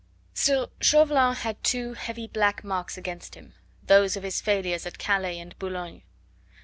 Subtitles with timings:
[0.33, 3.53] Still Chauvelin had two heavy black marks against him
[3.85, 6.01] those of his failures at Calais and Boulogne.